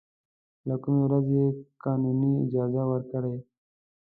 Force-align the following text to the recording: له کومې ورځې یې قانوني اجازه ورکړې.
له 0.67 0.75
کومې 0.83 1.01
ورځې 1.05 1.35
یې 1.41 1.45
قانوني 1.83 2.31
اجازه 2.43 2.83
ورکړې. 2.91 3.35